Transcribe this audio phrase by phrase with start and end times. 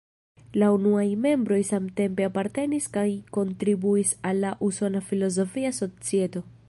[0.61, 3.05] La unuaj membroj samtempe apartenis kaj
[3.37, 6.45] kontribuis al la Usona Filozofia Societo.